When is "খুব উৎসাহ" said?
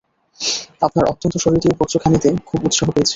2.45-2.87